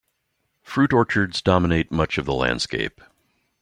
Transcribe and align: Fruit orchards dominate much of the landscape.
Fruit 0.63 0.93
orchards 0.93 1.43
dominate 1.43 1.91
much 1.91 2.17
of 2.17 2.25
the 2.25 2.33
landscape. 2.33 3.01